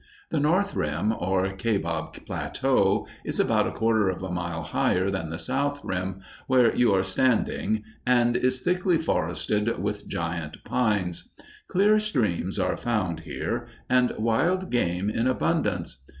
[0.31, 5.29] The north rim, or Kaibab Plateau, is about a quarter of a mile higher than
[5.29, 11.29] the south rim, where you are standing, and is thickly forested with giant pines.
[11.67, 16.01] Clear streams are found here, and wild game in abundance.